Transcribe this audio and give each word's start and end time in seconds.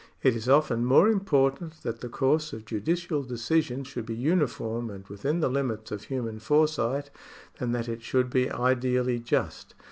It 0.23 0.35
is 0.35 0.49
often 0.49 0.83
more 0.83 1.07
important 1.09 1.83
that 1.83 1.99
the 2.01 2.09
course 2.09 2.53
of 2.53 2.65
judicial 2.65 3.21
decision 3.21 3.83
should 3.83 4.07
be 4.07 4.15
uniform 4.15 4.89
and 4.89 5.07
within 5.07 5.41
the 5.41 5.47
limits 5.47 5.91
of 5.91 6.05
human 6.05 6.39
foresight, 6.39 7.11
than 7.59 7.71
that 7.73 7.87
it 7.87 8.01
should 8.01 8.31
be 8.31 8.49
ideally 8.51 9.19
just. 9.19 9.75